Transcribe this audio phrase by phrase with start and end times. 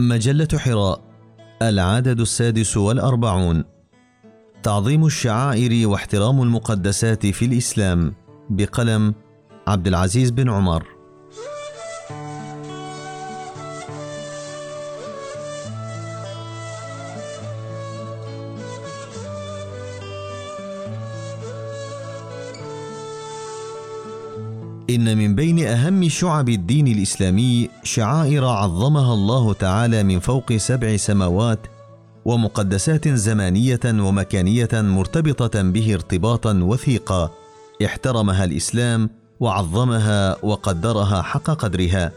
[0.00, 1.00] مجلة حراء
[1.62, 3.64] العدد السادس والأربعون.
[4.62, 8.14] تعظيم الشعائر واحترام المقدسات في الإسلام
[8.50, 9.14] بقلم
[9.66, 10.97] عبد العزيز بن عمر.
[24.90, 31.58] إن من بين أهم شعب الدين الإسلامي شعائر عظمها الله تعالى من فوق سبع سماوات
[32.24, 37.30] ومقدسات زمانية ومكانية مرتبطة به ارتباطا وثيقا
[37.84, 39.10] احترمها الإسلام
[39.40, 42.12] وعظمها وقدرها حق قدرها.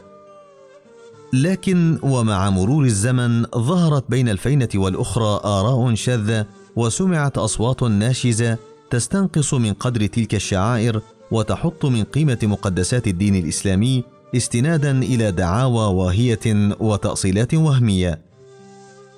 [1.33, 6.45] لكن ومع مرور الزمن ظهرت بين الفينة والأخرى آراء شاذة
[6.75, 8.57] وسمعت أصوات ناشزة
[8.89, 11.01] تستنقص من قدر تلك الشعائر
[11.31, 14.03] وتحط من قيمة مقدسات الدين الإسلامي
[14.35, 18.21] استنادا إلى دعاوى واهية وتأصيلات وهمية.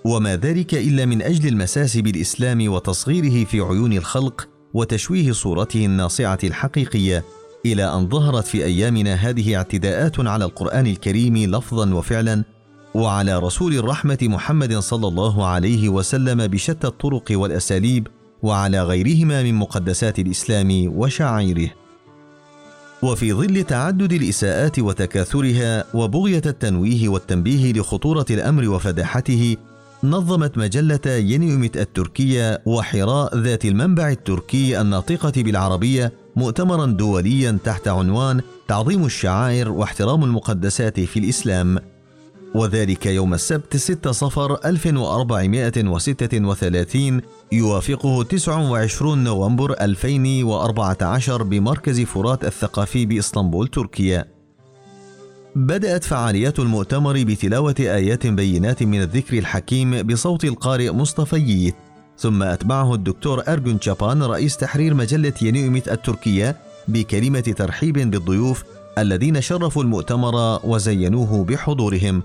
[0.05, 7.23] وما ذلك إلا من أجل المساس بالإسلام وتصغيره في عيون الخلق وتشويه صورته الناصعة الحقيقية،
[7.65, 12.43] إلى أن ظهرت في أيامنا هذه اعتداءات على القرآن الكريم لفظا وفعلا،
[12.93, 18.07] وعلى رسول الرحمة محمد صلى الله عليه وسلم بشتى الطرق والأساليب،
[18.43, 21.69] وعلى غيرهما من مقدسات الإسلام وشعائره.
[23.03, 29.57] وفي ظل تعدد الإساءات وتكاثرها وبغية التنويه والتنبيه لخطورة الأمر وفداحته
[30.03, 39.05] نظمت مجلة ينيوميت التركية وحراء ذات المنبع التركي الناطقة بالعربية مؤتمرا دوليا تحت عنوان تعظيم
[39.05, 41.79] الشعائر واحترام المقدسات في الإسلام.
[42.55, 54.25] وذلك يوم السبت 6 صفر 1436 يوافقه 29 نوفمبر 2014 بمركز فرات الثقافي بإسطنبول تركيا.
[55.55, 61.75] بدأت فعاليات المؤتمر بتلاوة آيات بينات من الذكر الحكيم بصوت القارئ مصطفى ييت،
[62.17, 66.55] ثم أتبعه الدكتور أرجون شابان رئيس تحرير مجلة ينيوميت التركية
[66.87, 68.63] بكلمة ترحيب بالضيوف
[68.97, 72.23] الذين شرفوا المؤتمر وزينوه بحضورهم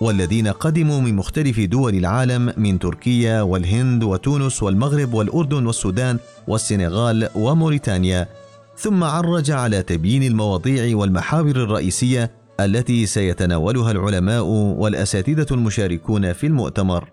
[0.00, 8.28] والذين قدموا من مختلف دول العالم من تركيا والهند وتونس والمغرب والأردن والسودان والسنغال وموريتانيا.
[8.76, 14.44] ثم عرج على تبيين المواضيع والمحاور الرئيسية التي سيتناولها العلماء
[14.78, 17.10] والأساتذة المشاركون في المؤتمر.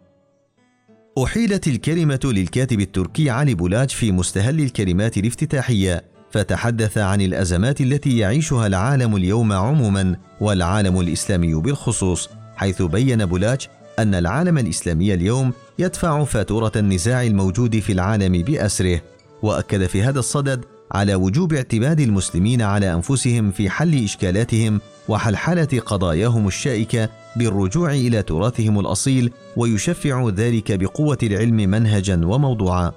[1.24, 8.68] أحيلت الكلمة للكاتب التركي علي بولاج في مستهل الكلمات الافتتاحية فتحدث عن الأزمات التي يعيشها
[8.68, 12.30] العالم اليوم عموما والعالم الإسلامي بالخصوص.
[12.56, 13.68] حيث بين بولاج
[14.00, 19.02] أن العالم الإسلامي اليوم يدفع فاتورة النزاع الموجود في العالم بأسره،
[19.42, 26.48] وأكد في هذا الصدد على وجوب اعتماد المسلمين على أنفسهم في حل إشكالاتهم وحلحلة قضاياهم
[26.48, 32.92] الشائكة بالرجوع إلى تراثهم الأصيل ويشفع ذلك بقوة العلم منهجا وموضوعا.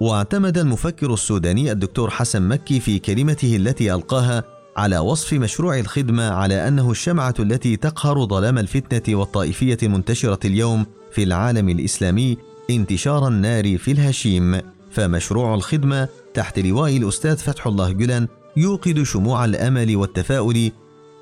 [0.00, 4.44] واعتمد المفكر السوداني الدكتور حسن مكي في كلمته التي ألقاها
[4.76, 11.22] على وصف مشروع الخدمة على أنه الشمعة التي تقهر ظلام الفتنة والطائفية المنتشرة اليوم في
[11.22, 12.36] العالم الإسلامي
[12.70, 14.60] انتشار النار في الهشيم،
[14.90, 20.72] فمشروع الخدمة تحت لواء الأستاذ فتح الله جلن يوقد شموع الأمل والتفاؤل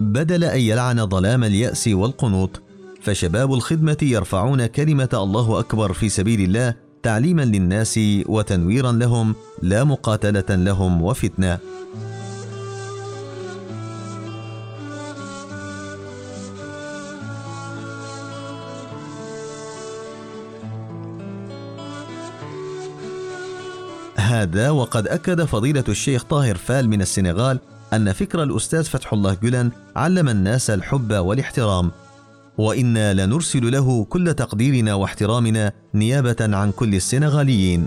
[0.00, 2.62] بدل أن يلعن ظلام اليأس والقنوط،
[3.02, 10.56] فشباب الخدمة يرفعون كلمة الله أكبر في سبيل الله تعليما للناس وتنويرا لهم لا مقاتلة
[10.56, 11.58] لهم وفتنة.
[24.28, 27.58] هذا وقد أكد فضيلة الشيخ طاهر فال من السنغال
[27.92, 31.90] أن فكر الأستاذ فتح الله جلن علم الناس الحب والاحترام
[32.58, 37.86] وإنا لنرسل له كل تقديرنا واحترامنا نيابة عن كل السنغاليين.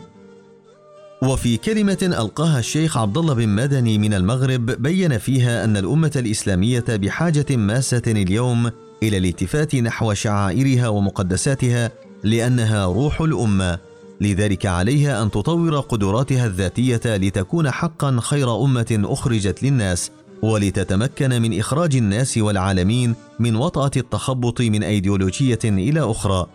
[1.24, 6.86] وفي كلمة ألقاها الشيخ عبد الله بن مدني من المغرب بين فيها أن الأمة الإسلامية
[6.89, 8.71] بحاجة ماسة اليوم
[9.04, 11.92] إلى الالتفات نحو شعائرها ومقدساتها
[12.24, 13.90] لأنها روح الأمة.
[14.21, 21.95] لذلك عليها أن تطور قدراتها الذاتية لتكون حقا خير أمة أخرجت للناس ولتتمكن من إخراج
[21.95, 26.47] الناس والعالمين من وطأة التخبط من أيديولوجية إلى أخرى.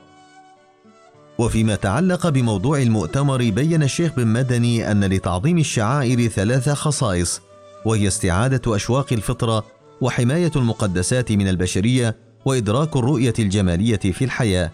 [1.38, 7.40] وفيما تعلق بموضوع المؤتمر بين الشيخ بن مدني أن لتعظيم الشعائر ثلاث خصائص
[7.84, 9.64] وهي استعادة أشواق الفطرة
[10.00, 14.70] وحماية المقدسات من البشرية وإدراك الرؤية الجمالية في الحياة.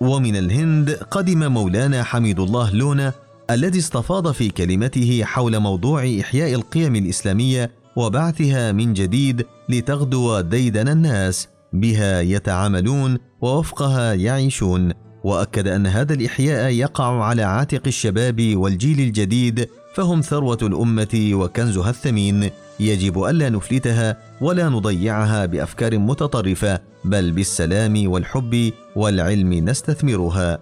[0.00, 3.12] ومن الهند قدم مولانا حميد الله لونا
[3.50, 11.48] الذي استفاض في كلمته حول موضوع إحياء القيم الإسلامية وبعثها من جديد لتغدو ديدن الناس.
[11.72, 14.92] بها يتعاملون ووفقها يعيشون
[15.24, 22.50] وأكد أن هذا الإحياء يقع على عاتق الشباب والجيل الجديد فهم ثروة الأمة وكنزها الثمين.
[22.80, 30.58] يجب ألا نفلتها ولا نضيعها بأفكار متطرفة بل بالسلام والحب والعلم نستثمرها.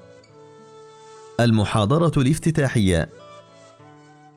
[1.40, 3.08] المحاضرة الافتتاحية.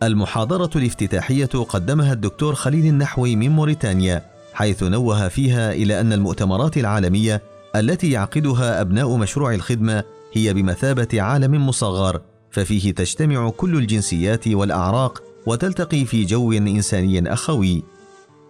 [0.04, 7.42] المحاضرة الافتتاحية قدمها الدكتور خليل النحوي من موريتانيا حيث نوه فيها إلى أن المؤتمرات العالمية
[7.76, 10.04] التي يعقدها أبناء مشروع الخدمة
[10.34, 12.22] هي بمثابة عالم مصغر.
[12.52, 17.84] ففيه تجتمع كل الجنسيات والأعراق وتلتقي في جو إنساني أخوي.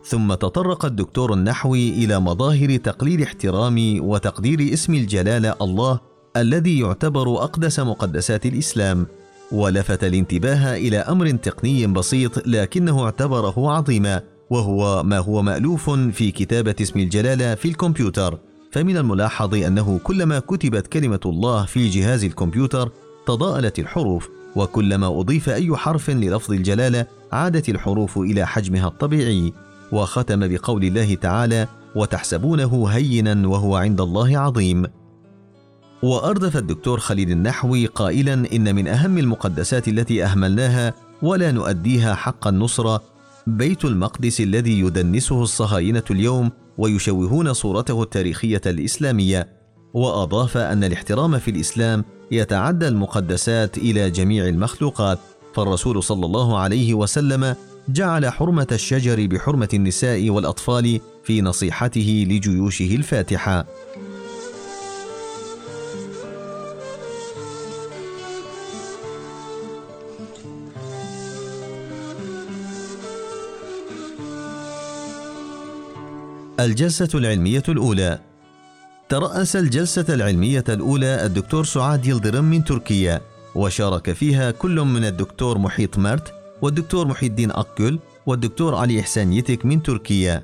[0.05, 5.99] ثم تطرق الدكتور النحوي إلى مظاهر تقليل احترام وتقدير اسم الجلاله الله
[6.37, 9.07] الذي يعتبر أقدس مقدسات الإسلام
[9.51, 16.75] ولفت الانتباه إلى أمر تقني بسيط لكنه اعتبره عظيما وهو ما هو مألوف في كتابة
[16.81, 18.39] اسم الجلالة في الكمبيوتر.
[18.71, 22.91] فمن الملاحظ أنه كلما كتبت كلمة الله في جهاز الكمبيوتر
[23.27, 29.53] تضاءلت الحروف وكلما أضيف أي حرف للفظ الجلالة عادت الحروف إلى حجمها الطبيعي
[29.91, 34.85] وختم بقول الله تعالى وتحسبونه هينا وهو عند الله عظيم
[36.03, 43.01] وأردف الدكتور خليل النحوي قائلا إن من أهم المقدسات التي أهملناها ولا نؤديها حق النصره
[43.47, 49.47] بيت المقدس الذي يدنسه الصهاينة اليوم ويشوهون صورته التاريخية الإسلامية
[49.93, 55.19] وأضاف أن الاحترام في الإسلام يتعدى المقدسات إلى جميع المخلوقات
[55.55, 57.55] فالرسول صلى الله عليه وسلم
[57.89, 63.65] جعل حرمة الشجر بحرمة النساء والأطفال في نصيحته لجيوشه الفاتحة.
[76.59, 78.30] الجلسة العلمية الأولى
[79.11, 83.21] ترأس الجلسة العلمية الأولى الدكتور سعاد يلدرم من تركيا
[83.55, 89.65] وشارك فيها كل من الدكتور محيط مرت والدكتور محي الدين أكل والدكتور علي إحسان يتك
[89.65, 90.43] من تركيا.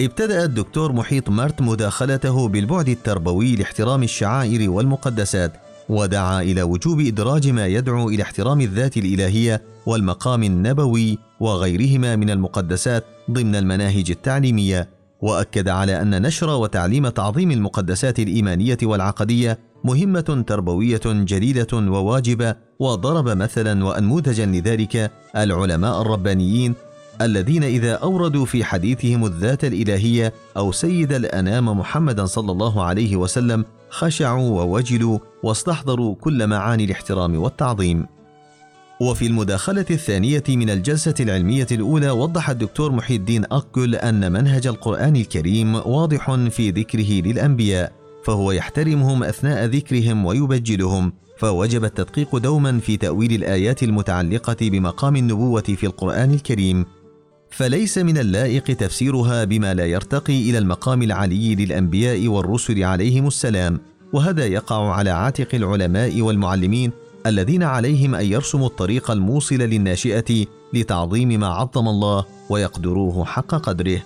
[0.00, 5.52] ابتدأ الدكتور محيط مرت مداخلته بالبعد التربوي لاحترام الشعائر والمقدسات
[5.88, 13.04] ودعا إلى وجوب إدراج ما يدعو إلى احترام الذات الإلهية والمقام النبوي وغيرهما من المقدسات
[13.30, 14.99] ضمن المناهج التعليمية.
[15.22, 23.84] وأكد على أن نشر وتعليم تعظيم المقدسات الإيمانية والعقدية مهمة تربوية جليله وواجبة وضرب مثلا
[23.84, 26.74] وانموذجا لذلك العلماء الربانيين
[27.20, 33.64] الذين إذا أوردوا في حديثهم الذات الإلهية أو سيد الأنام محمدا صلى الله عليه وسلم
[33.90, 38.06] خشعوا ووجلوا واستحضروا كل معاني الاحترام والتعظيم.
[39.00, 45.16] وفي المداخلة الثانية من الجلسة العلمية الأولى وضح الدكتور محي الدين أكل أن منهج القرآن
[45.16, 47.92] الكريم واضح في ذكره للأنبياء
[48.24, 55.86] فهو يحترمهم أثناء ذكرهم ويبجلهم فوجب التدقيق دوما في تأويل الآيات المتعلقة بمقام النبوة في
[55.86, 56.86] القرآن الكريم.
[57.50, 63.80] فليس من اللائق تفسيرها بما لا يرتقي إلى المقام العلي للأنبياء والرسل عليهم السلام
[64.12, 66.92] وهذا يقع على عاتق العلماء والمعلمين
[67.26, 74.02] الذين عليهم أن يرسموا الطريق الموصل للناشئة لتعظيم ما عظم الله ويقدروه حق قدره.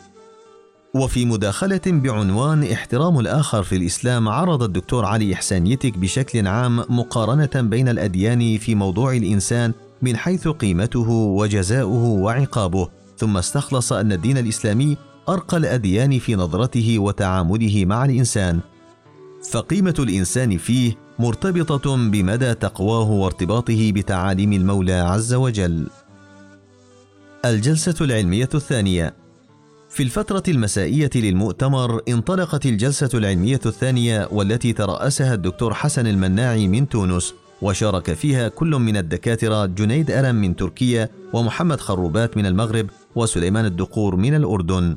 [0.94, 7.50] وفي مداخلة بعنوان احترام الآخر في الإسلام عرض الدكتور علي إحسان يتك بشكل عام مقارنة
[7.55, 9.72] بين الأديان في موضوع الإنسان
[10.03, 12.89] من حيث قيمته وجزاؤه وعقابه.
[13.19, 14.96] ثم استخلص أن الدين الإسلامي
[15.29, 18.60] أرقى الأديان في نظرته وتعامله مع الإنسان.
[19.51, 25.86] فقيمة الإنسان فيه مرتبطة بمدى تقواه وارتباطه بتعاليم المولى عز وجل.
[27.44, 29.15] الجلسة العلمية الثانية
[29.91, 37.34] في الفترة المسائية للمؤتمر انطلقت الجلسة العلمية الثانية والتي ترأسها الدكتور حسن المناعي من تونس
[37.63, 42.86] وشارك فيها كل من الدكاترة جنيد أرم من تركيا ومحمد خروبات من المغرب
[43.17, 44.96] وسليمان الدقور من الأردن.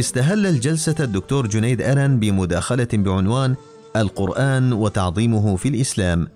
[0.00, 3.56] استهل الجلسة الدكتور جنيد أرن بمداخلة بعنوان
[3.96, 6.28] القرآن وتعظيمه في الإسلام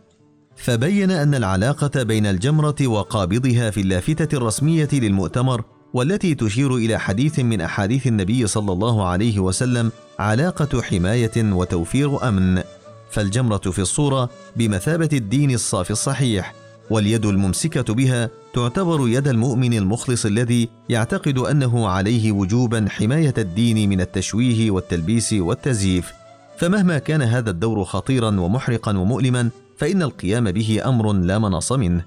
[0.56, 5.64] فبين أن العلاقة بين الجمرة وقابضها في اللافتة الرسمية للمؤتمر
[5.94, 12.62] والتي تشير إلى حديث من أحاديث النبي صلى الله عليه وسلم علاقة حماية وتوفير أمن
[13.10, 16.54] فالجمرة في الصورة بمثابة الدين الصافي الصحيح
[16.90, 24.00] واليد الممسكة بها تعتبر يد المؤمن المخلص الذي يعتقد أنه عليه وجوبا حماية الدين من
[24.00, 26.12] التشويه والتلبيس والتزييف.
[26.58, 32.04] فمهما كان هذا الدور خطيرا ومحرقا ومؤلما فإن القيام به أمر لا مناص منه.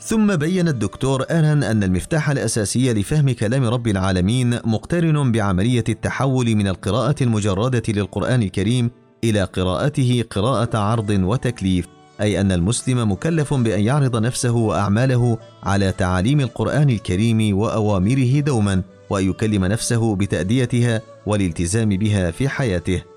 [0.00, 6.68] ثم بين الدكتور أرهن أن المفتاح الأساسي لفهم كلام رب العالمين مقترن بعملية التحول من
[6.68, 8.90] القراءة المجردة للقرآن الكريم
[9.24, 11.86] إلى قراءته قراءة عرض وتكليف،
[12.20, 19.30] أي أن المسلم مكلف بأن يعرض نفسه وأعماله على تعاليم القرآن الكريم وأوامره دوما، وأن
[19.30, 23.11] يكلم نفسه بتأديتها والالتزام بها في حياته.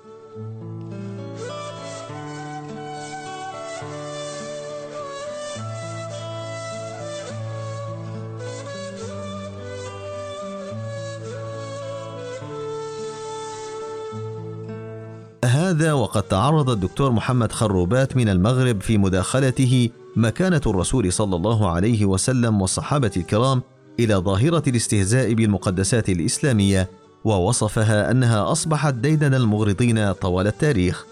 [15.93, 22.61] وقد تعرض الدكتور محمد خروبات من المغرب في مداخلته مكانة الرسول صلى الله عليه وسلم
[22.61, 23.61] والصحابة الكرام
[23.99, 26.89] إلى ظاهرة الاستهزاء بالمقدسات الإسلامية
[27.23, 31.05] ووصفها أنها أصبحت ديدن المغرضين طوال التاريخ.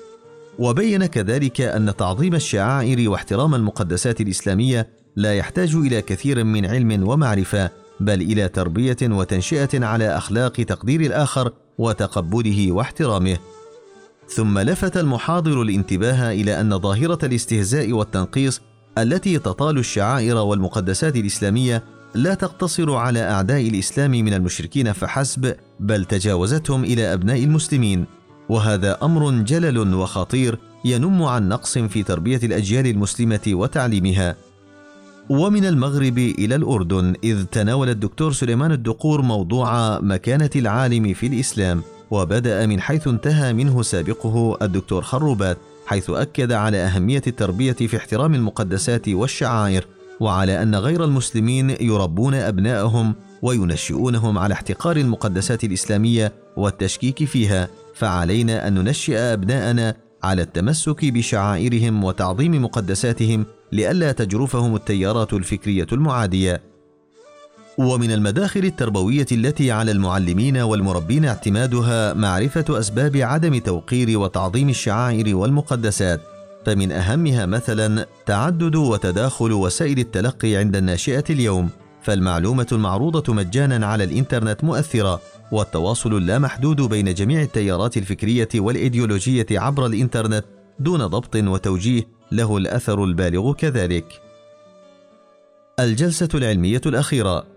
[0.60, 7.70] وبين كذلك أن تعظيم الشعائر واحترام المقدسات الإسلامية لا يحتاج إلى كثير من علم ومعرفة
[8.00, 13.38] بل إلى تربية وتنشئة على أخلاق تقدير الآخر وتقبله واحترامه.
[14.36, 18.62] ثم لفت المحاضر الانتباه إلى أن ظاهرة الاستهزاء والتنقيص
[18.98, 21.84] التي تطال الشعائر والمقدسات الإسلامية
[22.16, 28.06] لا تقتصر على أعداء الإسلام من المشركين فحسب بل تجاوزتهم إلى أبناء المسلمين.
[28.50, 34.36] وهذا أمر جلل وخطير ينم عن نقص في تربية الأجيال المسلمة وتعليمها.
[35.30, 41.82] ومن المغرب إلى الأردن إذ تناول الدكتور سليمان الدقور موضوع مكانة العالم في الإسلام.
[42.14, 48.36] وبدأ من حيث انتهى منه سابقه الدكتور خروبات حيث أكد على أهمية التربية في احترام
[48.36, 49.86] المقدسات والشعائر
[50.20, 58.74] وعلى أن غير المسلمين يربون أبناءهم وينشئونهم على احتقار المقدسات الإسلامية والتشكيك فيها فعلينا أن
[58.74, 66.73] ننشئ أبناءنا على التمسك بشعائرهم وتعظيم مقدساتهم لئلا تجرفهم التيارات الفكرية المعادية.
[67.78, 76.22] ومن المداخل التربوية التي على المعلمين والمربين اعتمادها معرفة أسباب عدم توقير وتعظيم الشعائر والمقدسات
[76.66, 81.70] فمن أهمها مثلا تعدد وتداخل وسائل التلقي عند الناشئة اليوم
[82.02, 90.46] فالمعلومة المعروضة مجانا على الإنترنت مؤثرة والتواصل اللامحدود بين جميع التيارات الفكرية والإيديولوجية عبر الإنترنت
[90.80, 94.22] دون ضبط وتوجيه له الأثر البالغ كذلك.
[95.80, 97.53] الجلسة العلمية الأخيرة.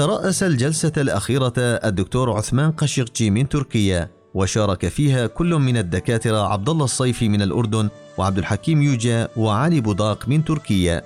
[0.00, 6.84] ترأس الجلسة الأخيرة الدكتور عثمان قشقجي من تركيا وشارك فيها كل من الدكاترة عبد الله
[6.84, 7.88] الصيفي من الأردن
[8.18, 11.02] وعبد الحكيم يوجا وعلي بوداق من تركيا.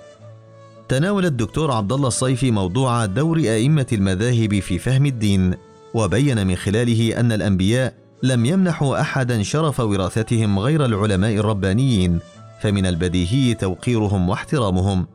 [0.89, 5.55] تناول الدكتور عبد الله الصيفي موضوع دور أئمة المذاهب في فهم الدين،
[5.95, 12.19] وبين من خلاله أن الأنبياء لم يمنحوا أحدا شرف وراثتهم غير العلماء الربانيين،
[12.63, 15.07] فمن البديهي توقيرهم واحترامهم.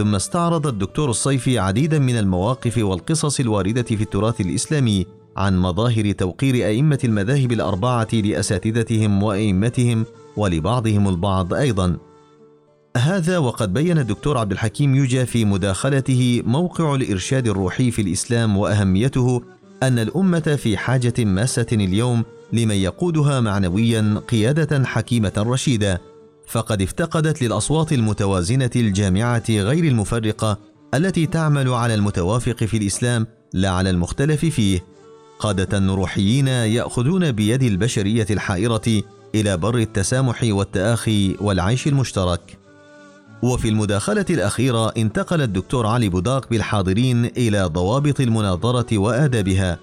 [0.00, 6.54] ثم استعرض الدكتور الصيفي عديدا من المواقف والقصص الواردة في التراث الإسلامي عن مظاهر توقير
[6.54, 10.04] أئمة المذاهب الأربعة لأساتذتهم وأئمتهم
[10.36, 11.96] ولبعضهم البعض أيضا.
[12.96, 19.42] هذا وقد بين الدكتور عبد الحكيم يوجا في مداخلته موقع الإرشاد الروحي في الإسلام وأهميته
[19.82, 26.09] أن الأمة في حاجة ماسة اليوم لمن يقودها معنويا قيادة حكيمة رشيدة.
[26.50, 30.58] فقد افتقدت للأصوات المتوازنة الجامعة غير المفرقة
[30.94, 34.84] التي تعمل على المتوافق في الإسلام لا على المختلف فيه.
[35.38, 39.02] قادة روحيين يأخذون بيد البشرية الحائرة
[39.34, 42.58] إلى بر التسامح والتآخي والعيش المشترك.
[43.42, 49.78] وفي المداخلة الأخيرة انتقل الدكتور علي بوداق بالحاضرين إلى ضوابط المناظرة وآدابها.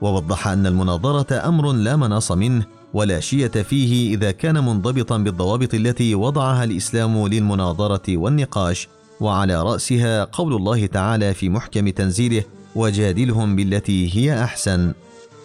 [0.00, 6.14] ووضح أن المناظرة أمر لا مناص منه ولا شية فيه إذا كان منضبطا بالضوابط التي
[6.14, 8.88] وضعها الإسلام للمناظرة والنقاش
[9.20, 14.92] وعلى رأسها قول الله تعالى في محكم تنزيله وجادلهم بالتي هي أحسن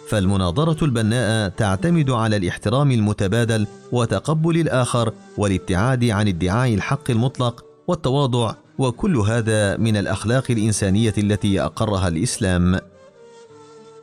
[0.08, 9.16] فالمناظرة البناء تعتمد على الاحترام المتبادل وتقبل الآخر والابتعاد عن ادعاء الحق المطلق والتواضع وكل
[9.16, 12.80] هذا من الأخلاق الإنسانية التي أقرها الإسلام.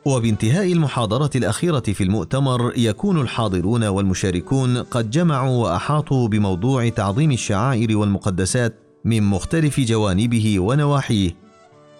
[0.04, 8.74] وبانتهاء المحاضرة الأخيرة في المؤتمر يكون الحاضرون والمشاركون قد جمعوا وأحاطوا بموضوع تعظيم الشعائر والمقدسات
[9.04, 11.30] من مختلف جوانبه ونواحيه.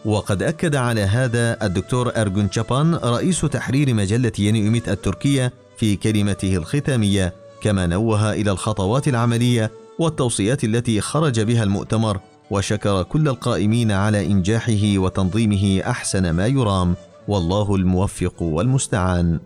[0.05, 7.35] وقد أكد على هذا الدكتور أرجون تشابان رئيس تحرير مجلة ينيوميت التركية في كلمته الختامية
[7.63, 14.99] كما نوه إلى الخطوات العملية والتوصيات التي خرج بها المؤتمر وشكر كل القائمين على إنجاحه
[14.99, 16.95] وتنظيمه أحسن ما يرام.
[17.29, 19.41] والله الموفق والمستعان.